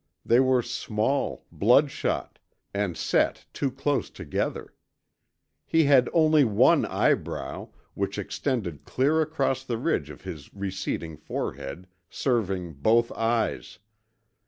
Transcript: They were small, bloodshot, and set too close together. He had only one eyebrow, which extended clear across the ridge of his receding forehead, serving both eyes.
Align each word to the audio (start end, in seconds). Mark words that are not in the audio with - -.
They 0.25 0.39
were 0.39 0.63
small, 0.63 1.45
bloodshot, 1.51 2.39
and 2.73 2.97
set 2.97 3.45
too 3.53 3.69
close 3.69 4.09
together. 4.09 4.73
He 5.67 5.83
had 5.83 6.09
only 6.11 6.43
one 6.43 6.87
eyebrow, 6.87 7.69
which 7.93 8.17
extended 8.17 8.83
clear 8.83 9.21
across 9.21 9.63
the 9.63 9.77
ridge 9.77 10.09
of 10.09 10.21
his 10.23 10.51
receding 10.55 11.17
forehead, 11.17 11.85
serving 12.09 12.73
both 12.79 13.11
eyes. 13.11 13.77